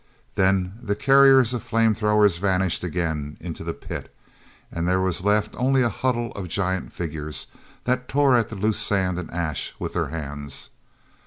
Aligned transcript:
Then 0.33 0.79
the 0.81 0.95
carriers 0.95 1.53
of 1.53 1.61
the 1.61 1.69
flame 1.69 1.93
throwers 1.93 2.39
vanished 2.39 2.83
again 2.83 3.37
into 3.39 3.63
the 3.63 3.71
pit, 3.75 4.11
and 4.71 4.87
there 4.87 4.99
was 4.99 5.23
left 5.23 5.53
only 5.59 5.83
a 5.83 5.89
huddle 5.89 6.31
of 6.31 6.47
giant 6.47 6.91
figures 6.91 7.45
that 7.83 8.07
tore 8.07 8.35
at 8.35 8.49
the 8.49 8.55
loose 8.55 8.79
sand 8.79 9.19
and 9.19 9.29
ash 9.29 9.75
with 9.77 9.93
their 9.93 10.07
hands. 10.07 10.71